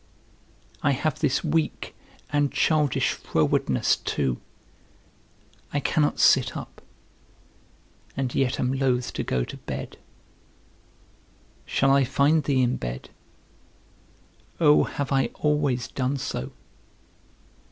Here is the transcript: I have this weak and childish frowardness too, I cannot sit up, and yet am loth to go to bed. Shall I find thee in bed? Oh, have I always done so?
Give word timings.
I 0.81 0.93
have 0.93 1.19
this 1.19 1.43
weak 1.43 1.93
and 2.33 2.51
childish 2.51 3.11
frowardness 3.11 3.97
too, 4.03 4.41
I 5.71 5.79
cannot 5.79 6.19
sit 6.19 6.57
up, 6.57 6.81
and 8.17 8.33
yet 8.33 8.59
am 8.59 8.73
loth 8.73 9.13
to 9.13 9.21
go 9.23 9.43
to 9.43 9.57
bed. 9.57 9.99
Shall 11.67 11.91
I 11.91 12.03
find 12.03 12.43
thee 12.45 12.63
in 12.63 12.77
bed? 12.77 13.11
Oh, 14.59 14.85
have 14.85 15.11
I 15.11 15.27
always 15.35 15.87
done 15.87 16.17
so? 16.17 16.51